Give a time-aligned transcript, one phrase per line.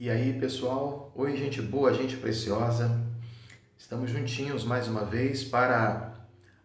[0.00, 1.12] E aí, pessoal?
[1.14, 2.98] Oi, gente boa, gente preciosa.
[3.76, 6.14] Estamos juntinhos mais uma vez para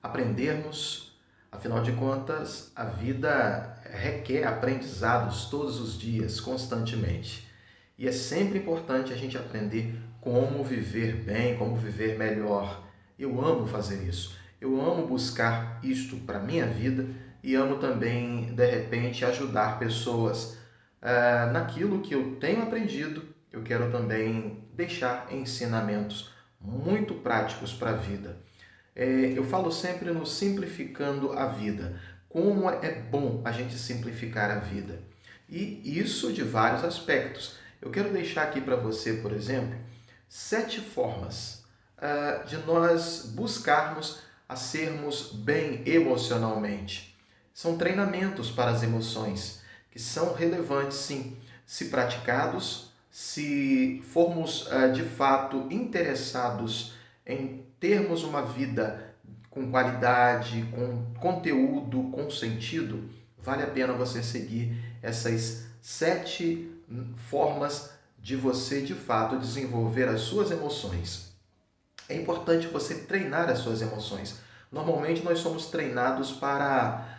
[0.01, 1.19] aprendermos.
[1.51, 7.45] Afinal de contas, a vida requer aprendizados todos os dias, constantemente.
[7.97, 12.87] E é sempre importante a gente aprender como viver bem, como viver melhor.
[13.19, 14.33] Eu amo fazer isso.
[14.61, 17.05] Eu amo buscar isto para minha vida
[17.43, 20.57] e amo também, de repente, ajudar pessoas
[21.01, 27.95] uh, naquilo que eu tenho aprendido, eu quero também deixar ensinamentos muito práticos para a
[27.95, 28.37] vida.
[28.95, 31.99] É, eu falo sempre no simplificando a vida.
[32.29, 35.01] Como é bom a gente simplificar a vida.
[35.47, 37.57] E isso de vários aspectos.
[37.81, 39.77] Eu quero deixar aqui para você, por exemplo,
[40.27, 41.63] sete formas
[41.97, 47.15] uh, de nós buscarmos a sermos bem emocionalmente.
[47.53, 49.61] São treinamentos para as emoções
[49.95, 58.41] que são relevantes, sim, se praticados, se formos uh, de fato interessados em termos uma
[58.41, 59.15] vida
[59.49, 66.69] com qualidade, com conteúdo, com sentido, vale a pena você seguir essas sete
[67.15, 71.31] formas de você de fato desenvolver as suas emoções.
[72.09, 74.41] É importante você treinar as suas emoções.
[74.69, 77.14] Normalmente nós somos treinados para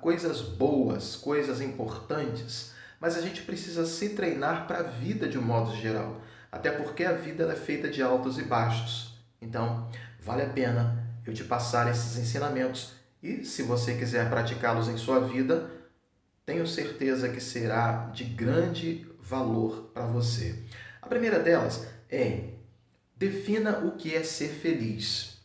[0.00, 5.42] coisas boas, coisas importantes, mas a gente precisa se treinar para a vida de um
[5.42, 6.20] modo geral,
[6.52, 9.18] até porque a vida é feita de altos e baixos.
[9.40, 9.88] Então,
[10.20, 15.20] vale a pena eu te passar esses ensinamentos e, se você quiser praticá-los em sua
[15.20, 15.70] vida,
[16.44, 20.62] tenho certeza que será de grande valor para você.
[21.00, 22.50] A primeira delas é
[23.16, 25.38] defina o que é ser feliz.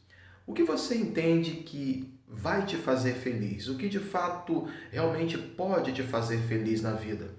[0.47, 3.67] O que você entende que vai te fazer feliz?
[3.67, 7.29] O que de fato realmente pode te fazer feliz na vida?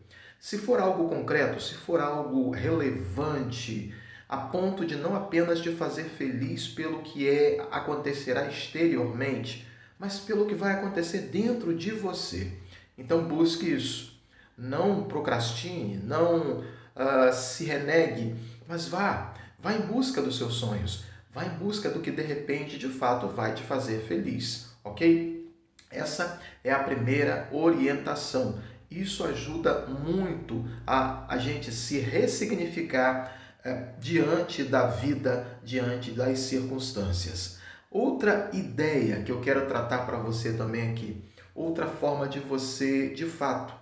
[0.40, 3.94] Se for algo concreto, se for algo relevante,
[4.28, 9.66] a ponto de não apenas te fazer feliz pelo que é acontecerá exteriormente,
[9.98, 12.52] mas pelo que vai acontecer dentro de você.
[12.98, 14.20] Então busque isso.
[14.56, 18.34] Não procrastine, não uh, se renegue,
[18.66, 22.78] mas vá, vá em busca dos seus sonhos, vá em busca do que de repente
[22.78, 25.52] de fato vai te fazer feliz ok?
[25.90, 28.58] Essa é a primeira orientação.
[28.90, 37.58] Isso ajuda muito a, a gente se ressignificar é, diante da vida, diante das circunstâncias.
[37.90, 41.24] Outra ideia que eu quero tratar para você também aqui,
[41.54, 43.74] outra forma de você, de fato,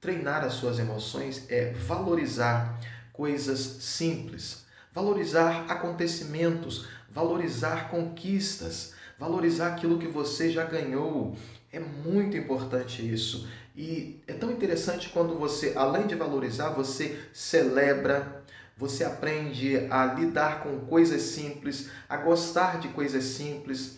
[0.00, 2.80] treinar as suas emoções é valorizar
[3.12, 11.36] coisas simples, valorizar acontecimentos, valorizar conquistas, valorizar aquilo que você já ganhou.
[11.72, 13.48] É muito importante isso.
[13.74, 18.42] E é tão interessante quando você, além de valorizar, você celebra,
[18.76, 23.96] você aprende a lidar com coisas simples, a gostar de coisas simples,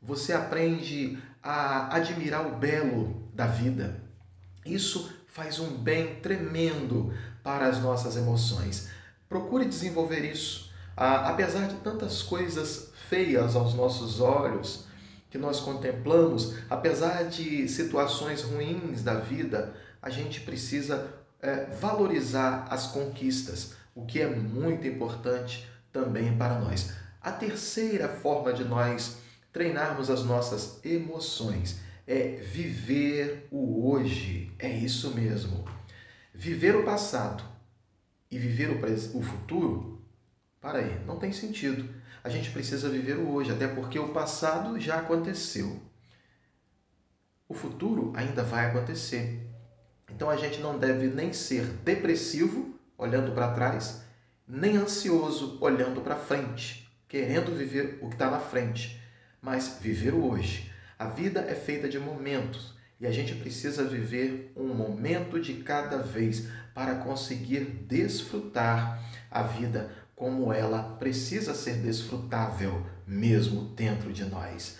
[0.00, 4.00] você aprende a admirar o belo da vida.
[4.64, 8.88] Isso faz um bem tremendo para as nossas emoções.
[9.28, 10.67] Procure desenvolver isso.
[11.00, 14.84] Ah, apesar de tantas coisas feias aos nossos olhos,
[15.30, 21.08] que nós contemplamos, apesar de situações ruins da vida, a gente precisa
[21.40, 26.90] é, valorizar as conquistas, o que é muito importante também para nós.
[27.20, 29.18] A terceira forma de nós
[29.52, 34.52] treinarmos as nossas emoções é viver o hoje.
[34.58, 35.64] É isso mesmo.
[36.34, 37.44] Viver o passado
[38.28, 39.97] e viver o, o futuro,
[40.60, 41.88] para aí, não tem sentido
[42.22, 45.80] a gente precisa viver o hoje, até porque o passado já aconteceu.
[47.48, 49.46] O futuro ainda vai acontecer.
[50.10, 54.02] Então a gente não deve nem ser depressivo, olhando para trás,
[54.46, 59.00] nem ansioso, olhando para frente, querendo viver o que está na frente,
[59.40, 60.70] mas viver o hoje.
[60.98, 65.98] A vida é feita de momentos e a gente precisa viver um momento de cada
[65.98, 74.76] vez para conseguir desfrutar a vida como ela precisa ser desfrutável mesmo dentro de nós.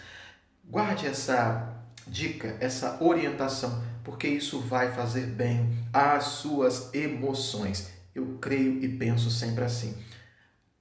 [0.64, 7.88] Guarde essa dica, essa orientação, porque isso vai fazer bem às suas emoções.
[8.12, 9.96] Eu creio e penso sempre assim.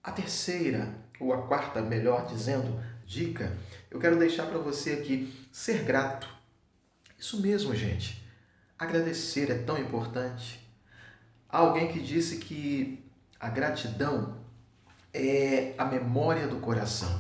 [0.03, 3.55] A terceira, ou a quarta, melhor dizendo, dica,
[3.91, 6.27] eu quero deixar para você aqui ser grato.
[7.15, 8.25] Isso mesmo, gente.
[8.79, 10.67] Agradecer é tão importante.
[11.47, 13.05] Há alguém que disse que
[13.39, 14.36] a gratidão
[15.17, 17.19] é a memória do coração.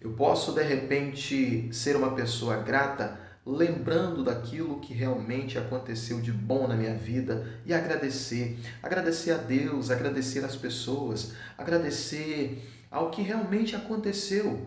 [0.00, 6.66] Eu posso, de repente, ser uma pessoa grata lembrando daquilo que realmente aconteceu de bom
[6.66, 8.58] na minha vida e agradecer.
[8.82, 14.66] Agradecer a Deus, agradecer às pessoas, agradecer ao que realmente aconteceu.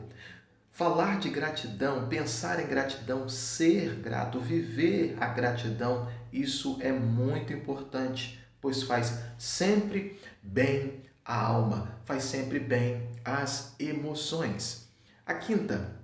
[0.72, 8.40] Falar de gratidão, pensar em gratidão, ser grato, viver a gratidão, isso é muito importante,
[8.62, 14.90] pois faz sempre bem a alma, faz sempre bem às emoções.
[15.24, 15.96] A quinta,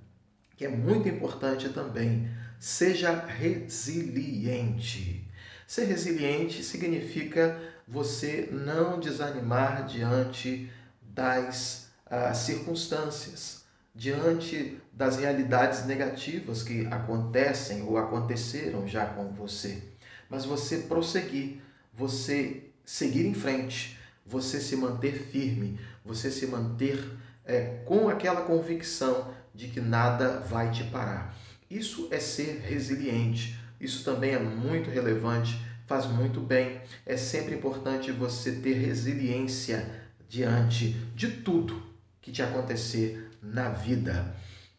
[0.55, 2.29] que é muito importante também,
[2.59, 5.27] seja resiliente.
[5.65, 10.69] Ser resiliente significa você não desanimar diante
[11.01, 13.63] das ah, circunstâncias,
[13.95, 19.81] diante das realidades negativas que acontecem ou aconteceram já com você,
[20.29, 21.61] mas você prosseguir,
[21.91, 26.99] você seguir em frente, você se manter firme, você se manter
[27.45, 31.35] é, com aquela convicção de que nada vai te parar.
[31.69, 33.59] Isso é ser resiliente.
[33.79, 36.81] Isso também é muito relevante, faz muito bem.
[37.05, 41.83] É sempre importante você ter resiliência diante de tudo
[42.21, 44.35] que te acontecer na vida.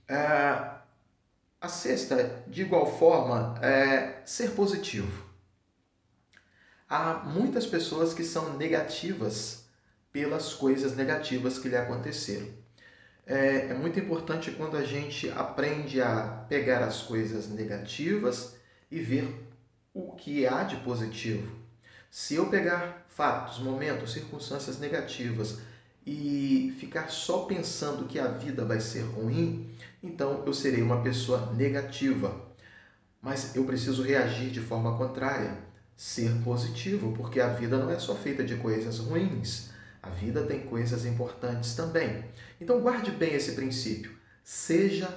[0.09, 0.77] É,
[1.61, 5.25] a sexta, de igual forma, é ser positivo.
[6.88, 9.65] Há muitas pessoas que são negativas
[10.12, 12.47] pelas coisas negativas que lhe aconteceram.
[13.27, 18.55] É, é, muito importante quando a gente aprende a pegar as coisas negativas
[18.88, 19.29] e ver
[19.93, 21.50] o que há de positivo.
[22.09, 25.59] Se eu pegar fatos, momentos, circunstâncias negativas
[26.06, 29.69] e ficar só pensando que a vida vai ser ruim,
[30.00, 32.47] então eu serei uma pessoa negativa.
[33.21, 35.66] Mas eu preciso reagir de forma contrária,
[35.97, 39.71] ser positivo, porque a vida não é só feita de coisas ruins.
[40.03, 42.25] A vida tem coisas importantes também.
[42.61, 44.13] Então guarde bem esse princípio.
[44.45, 45.09] Seja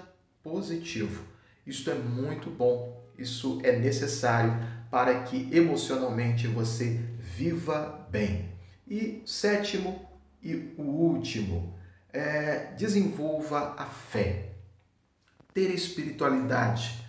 [0.42, 1.24] positivo.
[1.68, 3.00] Isto é muito bom.
[3.18, 4.54] Isso é necessário
[4.90, 8.50] para que emocionalmente você viva bem.
[8.88, 10.10] E sétimo
[10.42, 11.78] e o último,
[12.12, 14.54] é, desenvolva a fé.
[15.54, 17.06] Ter espiritualidade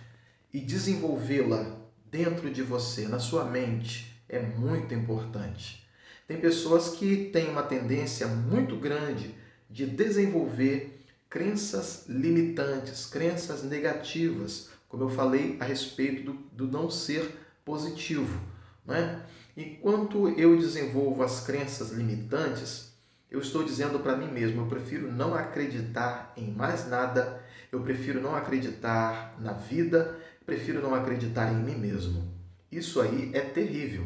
[0.53, 1.80] e desenvolvê-la
[2.11, 5.87] dentro de você, na sua mente, é muito importante.
[6.27, 9.33] Tem pessoas que têm uma tendência muito grande
[9.69, 17.33] de desenvolver crenças limitantes, crenças negativas, como eu falei a respeito do, do não ser
[17.63, 18.39] positivo.
[18.85, 19.21] Não é?
[19.55, 22.91] Enquanto eu desenvolvo as crenças limitantes,
[23.29, 27.41] eu estou dizendo para mim mesmo, eu prefiro não acreditar em mais nada,
[27.71, 30.19] eu prefiro não acreditar na vida,
[30.51, 32.27] prefiro não acreditar em mim mesmo.
[32.69, 34.05] Isso aí é terrível.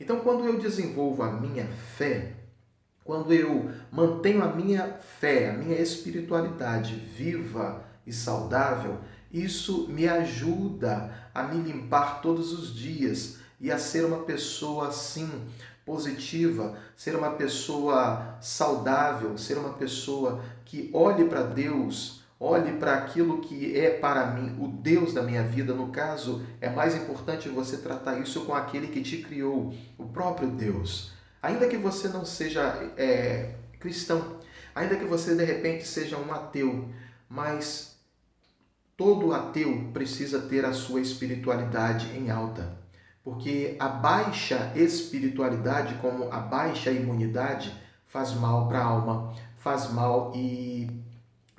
[0.00, 2.32] Então, quando eu desenvolvo a minha fé,
[3.04, 9.00] quando eu mantenho a minha fé, a minha espiritualidade viva e saudável,
[9.30, 15.30] isso me ajuda a me limpar todos os dias e a ser uma pessoa assim
[15.84, 23.40] positiva, ser uma pessoa saudável, ser uma pessoa que olhe para Deus, olhe para aquilo
[23.40, 25.72] que é para mim o Deus da minha vida.
[25.74, 30.48] No caso, é mais importante você tratar isso com aquele que te criou, o próprio
[30.48, 31.12] Deus.
[31.42, 34.38] Ainda que você não seja é, cristão,
[34.74, 36.88] ainda que você de repente seja um ateu,
[37.28, 37.96] mas
[38.96, 42.82] todo ateu precisa ter a sua espiritualidade em alta
[43.24, 47.72] porque a baixa espiritualidade, como a baixa imunidade,
[48.06, 50.88] faz mal para a alma, faz mal e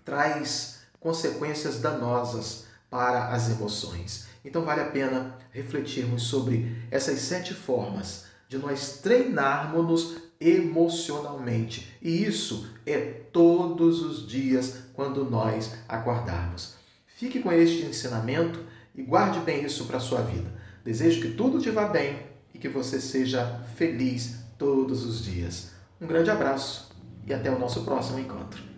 [0.03, 4.27] traz consequências danosas para as emoções.
[4.45, 11.97] Então vale a pena refletirmos sobre essas sete formas de nós treinarmos-nos emocionalmente.
[12.01, 16.75] E isso é todos os dias quando nós acordarmos.
[17.07, 18.59] Fique com este ensinamento
[18.93, 20.51] e guarde bem isso para a sua vida.
[20.83, 22.19] Desejo que tudo te vá bem
[22.53, 25.71] e que você seja feliz todos os dias.
[25.99, 26.91] Um grande abraço
[27.25, 28.72] e até o nosso próximo encontro.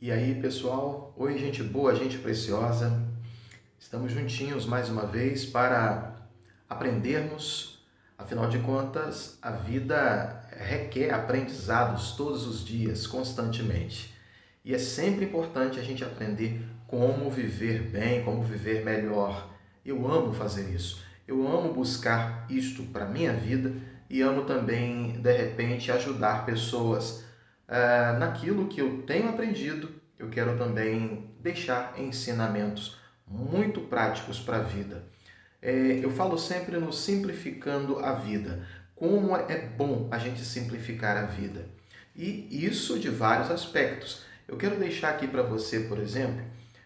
[0.00, 1.12] E aí, pessoal?
[1.16, 3.06] Oi, gente boa, gente preciosa.
[3.78, 6.16] Estamos juntinhos mais uma vez para
[6.68, 7.84] aprendermos.
[8.16, 14.14] Afinal de contas, a vida requer aprendizados todos os dias, constantemente.
[14.64, 19.50] E é sempre importante a gente aprender como viver bem, como viver melhor
[19.84, 21.02] eu amo fazer isso.
[21.26, 23.72] Eu amo buscar isto para minha vida
[24.08, 27.24] e amo também, de repente, ajudar pessoas
[27.70, 29.88] uh, naquilo que eu tenho aprendido.
[30.18, 35.04] Eu quero também deixar ensinamentos muito práticos para a vida.
[35.62, 38.66] É, eu falo sempre no simplificando a vida.
[38.94, 41.66] Como é bom a gente simplificar a vida.
[42.14, 44.22] E isso de vários aspectos.
[44.46, 46.44] Eu quero deixar aqui para você, por exemplo,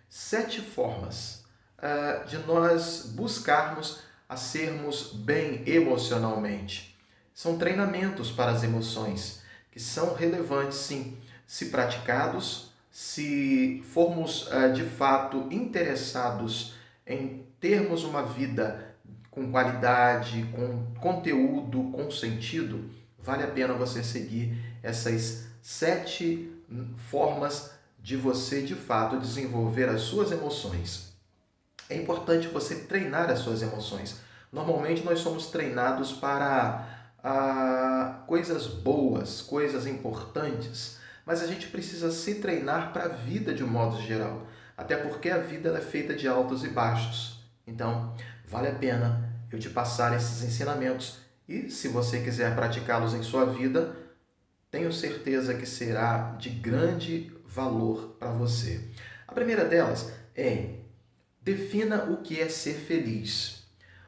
[0.09, 1.45] sete formas
[1.79, 6.97] uh, de nós buscarmos a sermos bem emocionalmente.
[7.33, 9.44] São treinamentos para as emoções
[9.75, 11.17] que são relevantes, sim,
[11.49, 18.95] se praticados, se formos uh, de fato interessados em termos uma vida
[19.33, 22.89] com qualidade, com conteúdo, com sentido,
[23.19, 26.53] vale a pena você seguir essas sete
[27.11, 31.13] formas de você de fato desenvolver as suas emoções.
[31.91, 34.21] É importante você treinar as suas emoções.
[34.53, 36.94] Normalmente nós somos treinados para
[37.25, 43.65] ah, coisas boas, coisas importantes, mas a gente precisa se treinar para a vida de
[43.65, 47.43] um modo geral, até porque a vida é feita de altos e baixos.
[47.67, 48.15] Então,
[48.45, 53.47] vale a pena eu te passar esses ensinamentos e, se você quiser praticá-los em sua
[53.47, 53.97] vida,
[54.71, 58.87] tenho certeza que será de grande valor para você.
[59.27, 60.81] A primeira delas é
[61.41, 63.65] defina o que é ser feliz.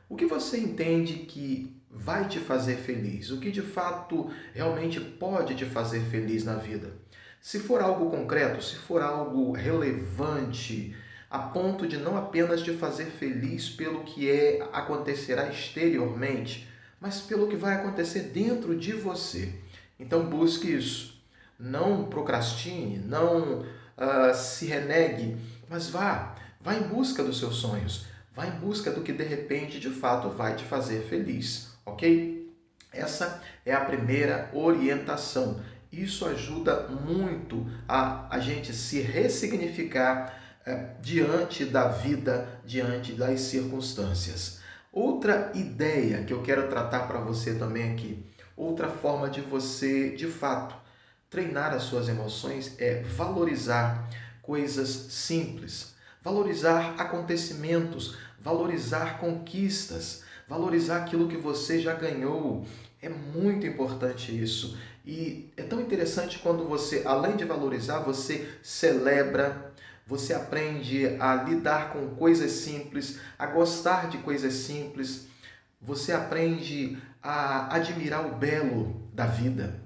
[0.09, 3.31] O que você entende que vai te fazer feliz?
[3.31, 6.93] O que de fato realmente pode te fazer feliz na vida?
[7.41, 10.97] Se for algo concreto, se for algo relevante,
[11.31, 16.69] a ponto de não apenas te fazer feliz pelo que é acontecerá exteriormente,
[17.01, 19.53] mas pelo que vai acontecer dentro de você.
[19.99, 21.23] Então busque isso.
[21.59, 25.37] Não procrastine, não uh, se renegue,
[25.69, 29.81] mas vá, vá em busca dos seus sonhos, vá em busca do que de repente
[29.81, 32.53] de fato vai te fazer feliz, ok?
[32.93, 35.61] Essa é a primeira orientação.
[35.91, 40.35] Isso ajuda muito a a gente se ressignificar
[40.67, 44.59] é, diante da vida, diante das circunstâncias.
[44.93, 48.25] Outra ideia que eu quero tratar para você também aqui,
[48.57, 50.75] outra forma de você, de fato,
[51.31, 54.09] treinar as suas emoções é valorizar
[54.43, 58.17] coisas simples, valorizar acontecimentos,
[58.47, 62.65] valorizar conquistas, valorizar aquilo que você já ganhou.
[63.03, 64.79] É muito importante isso.
[65.05, 69.75] E é tão interessante quando você, além de valorizar, você celebra,
[70.07, 75.27] você aprende a lidar com coisas simples, a gostar de coisas simples.
[75.81, 79.83] Você aprende a admirar o belo da vida.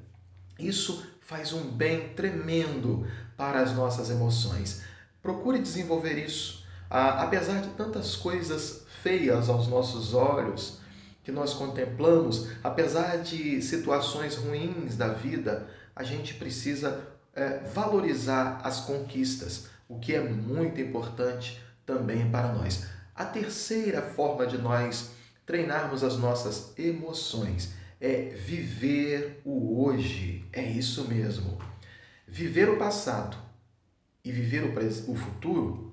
[0.59, 3.07] Isso faz um bem tremendo
[3.39, 4.83] para as nossas emoções.
[5.23, 6.60] Procure desenvolver isso.
[6.91, 10.81] Apesar de tantas coisas feias aos nossos olhos
[11.23, 18.81] que nós contemplamos, apesar de situações ruins da vida, a gente precisa é, valorizar as
[18.81, 22.87] conquistas, o que é muito importante também para nós.
[23.15, 25.11] A terceira forma de nós
[25.47, 30.45] treinarmos as nossas emoções é viver o hoje.
[30.53, 31.59] É isso mesmo.
[32.27, 33.37] Viver o passado
[34.25, 35.90] e viver o futuro,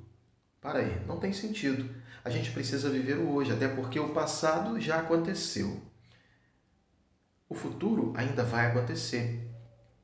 [0.62, 1.90] para aí, não tem sentido.
[2.24, 5.82] A gente precisa viver o hoje, até porque o passado já aconteceu.
[7.48, 9.48] O futuro ainda vai acontecer.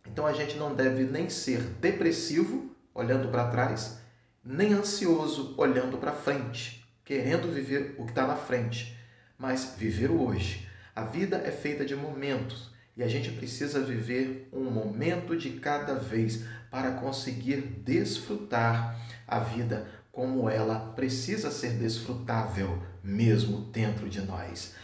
[0.08, 4.00] Então a gente não deve nem ser depressivo olhando para trás,
[4.44, 8.98] nem ansioso olhando para frente, querendo viver o que está na frente,
[9.38, 10.68] mas viver o hoje.
[10.96, 15.96] A vida é feita de momentos e a gente precisa viver um momento de cada
[15.96, 24.76] vez para conseguir desfrutar a vida como ela precisa ser desfrutável mesmo dentro de nós.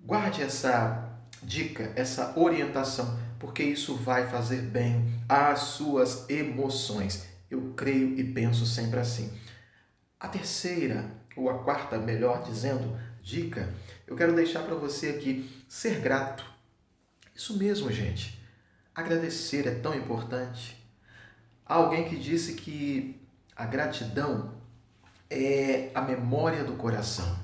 [0.00, 1.10] Guarde essa
[1.42, 7.26] dica, essa orientação, porque isso vai fazer bem às suas emoções.
[7.50, 9.30] Eu creio e penso sempre assim.
[10.18, 11.04] A terceira,
[11.36, 13.68] ou a quarta, melhor dizendo, dica,
[14.06, 16.50] eu quero deixar para você aqui ser grato.
[17.34, 18.42] Isso mesmo, gente.
[18.94, 20.82] Agradecer é tão importante.
[21.66, 23.20] Há alguém que disse que
[23.54, 24.61] a gratidão
[25.32, 27.36] é a memória do coração.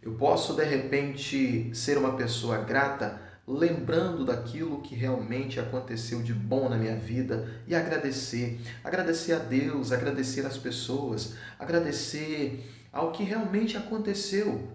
[0.00, 6.68] Eu posso de repente ser uma pessoa grata lembrando daquilo que realmente aconteceu de bom
[6.68, 8.60] na minha vida e agradecer.
[8.84, 14.68] Agradecer a Deus, agradecer às pessoas, agradecer ao que realmente aconteceu.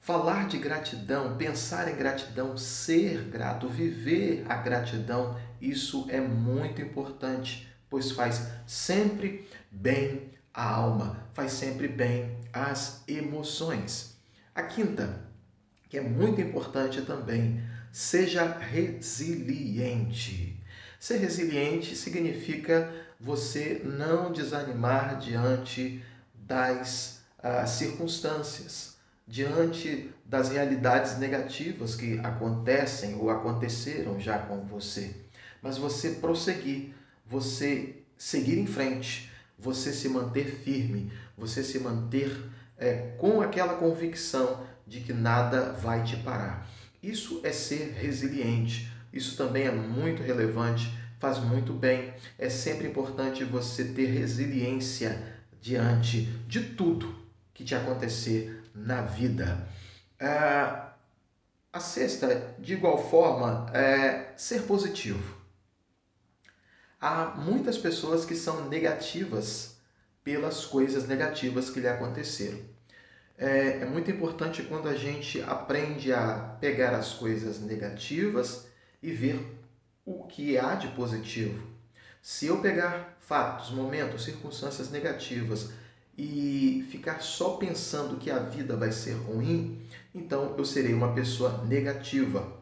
[0.00, 7.68] Falar de gratidão, pensar em gratidão, ser grato, viver a gratidão, isso é muito importante,
[7.90, 14.16] pois faz sempre bem a alma, faz sempre bem às emoções.
[14.52, 15.20] A quinta,
[15.88, 17.62] que é muito importante também,
[17.96, 20.54] Seja resiliente.
[21.00, 28.96] Ser resiliente significa você não desanimar diante das ah, circunstâncias,
[29.26, 35.16] diante das realidades negativas que acontecem ou aconteceram já com você,
[35.62, 36.92] mas você prosseguir,
[37.24, 42.30] você seguir em frente, você se manter firme, você se manter
[42.76, 46.68] é, com aquela convicção de que nada vai te parar.
[47.02, 48.90] Isso é ser resiliente.
[49.12, 52.12] Isso também é muito relevante, faz muito bem.
[52.38, 57.14] É sempre importante você ter resiliência diante de tudo
[57.54, 59.66] que te acontecer na vida.
[60.18, 60.86] É,
[61.72, 65.35] a sexta, de igual forma, é ser positivo.
[67.08, 69.76] Há muitas pessoas que são negativas
[70.24, 72.58] pelas coisas negativas que lhe aconteceram.
[73.38, 78.66] É, é, muito importante quando a gente aprende a pegar as coisas negativas
[79.00, 79.40] e ver
[80.04, 81.64] o que há de positivo.
[82.20, 85.70] Se eu pegar fatos, momentos, circunstâncias negativas
[86.18, 89.80] e ficar só pensando que a vida vai ser ruim,
[90.12, 92.52] então eu serei uma pessoa negativa.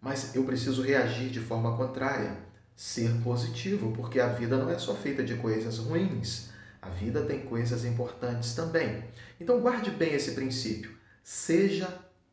[0.00, 4.94] Mas eu preciso reagir de forma contrária, ser positivo, porque a vida não é só
[4.94, 6.50] feita de coisas ruins.
[6.82, 9.04] A vida tem coisas importantes também.
[9.40, 10.92] Então guarde bem esse princípio.
[11.22, 11.88] Seja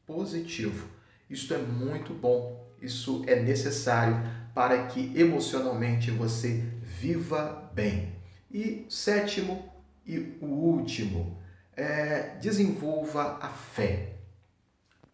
[0.05, 0.87] positivo.
[1.29, 2.69] Isto é muito bom.
[2.81, 4.17] Isso é necessário
[4.53, 8.13] para que emocionalmente você viva bem.
[8.51, 9.71] E sétimo,
[10.05, 11.39] e o último,
[11.77, 14.15] é, desenvolva a fé.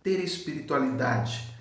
[0.01, 1.53] Ter espiritualidade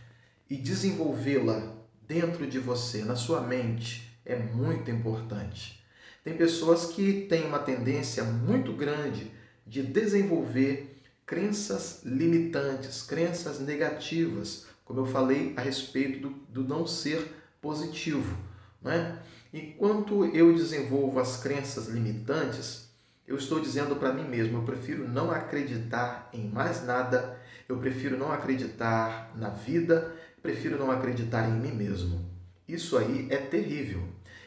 [0.48, 1.75] e desenvolvê-la
[2.06, 5.84] dentro de você, na sua mente, é muito importante.
[6.24, 9.30] Tem pessoas que têm uma tendência muito grande
[9.66, 17.32] de desenvolver crenças limitantes, crenças negativas, como eu falei a respeito do, do não ser
[17.60, 18.36] positivo.
[18.80, 19.18] Né?
[19.52, 22.88] Enquanto eu desenvolvo as crenças limitantes,
[23.26, 27.36] eu estou dizendo para mim mesmo, eu prefiro não acreditar em mais nada,
[27.68, 30.14] eu prefiro não acreditar na vida,
[30.46, 32.24] prefiro não acreditar em mim mesmo.
[32.68, 34.02] Isso aí é terrível.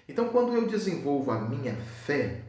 [0.08, 2.42] Então, quando eu desenvolvo a minha fé,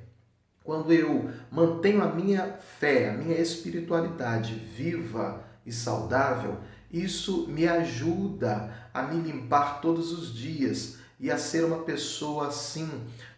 [0.63, 2.47] quando eu mantenho a minha
[2.79, 6.59] fé, a minha espiritualidade viva e saudável,
[6.93, 12.89] isso me ajuda a me limpar todos os dias e a ser uma pessoa assim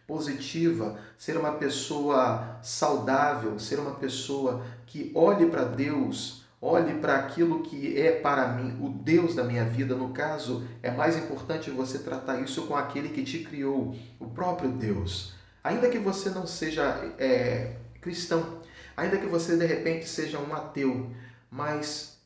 [0.06, 7.62] positiva, ser uma pessoa saudável, ser uma pessoa que olhe para Deus, olhe para aquilo
[7.62, 9.94] que é para mim o Deus da minha vida.
[9.94, 14.70] No caso, é mais importante você tratar isso com aquele que te criou, o próprio
[14.70, 15.34] Deus.
[15.64, 18.60] Ainda que você não seja é, cristão,
[18.96, 21.10] ainda que você de repente seja um ateu,
[21.50, 22.16] mas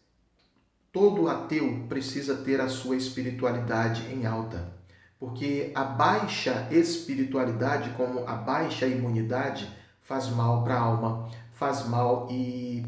[0.92, 4.76] todo ateu precisa ter a sua espiritualidade em alta
[5.18, 9.70] porque a baixa espiritualidade, como a baixa imunidade,
[10.02, 12.84] faz mal para a alma, faz mal e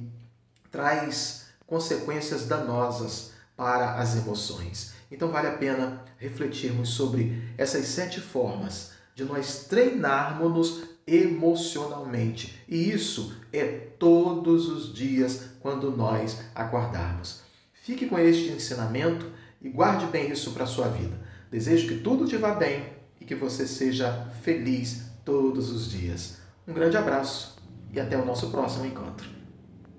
[0.70, 4.94] traz consequências danosas para as emoções.
[5.10, 12.62] Então vale a pena refletirmos sobre essas sete formas de nós treinarmos-nos emocionalmente.
[12.68, 17.40] E isso é todos os dias quando nós acordarmos.
[17.72, 19.26] Fique com este ensinamento
[19.60, 21.18] e guarde bem isso para a sua vida.
[21.50, 22.84] Desejo que tudo te vá bem
[23.20, 26.36] e que você seja feliz todos os dias.
[26.66, 27.56] Um grande abraço
[27.92, 29.37] e até o nosso próximo encontro.